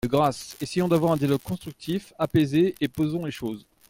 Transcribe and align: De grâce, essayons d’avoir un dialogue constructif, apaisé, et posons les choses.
De 0.03 0.09
grâce, 0.09 0.57
essayons 0.59 0.87
d’avoir 0.87 1.11
un 1.11 1.15
dialogue 1.15 1.43
constructif, 1.43 2.11
apaisé, 2.17 2.73
et 2.81 2.87
posons 2.87 3.23
les 3.23 3.29
choses. 3.31 3.67